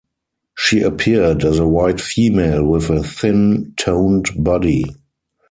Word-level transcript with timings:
She 0.57 0.81
appeared 0.81 1.43
as 1.45 1.59
a 1.59 1.67
white 1.67 2.01
female 2.01 2.65
with 2.65 2.89
a 2.89 3.03
thin, 3.03 3.73
toned 3.77 4.31
body. 4.35 4.83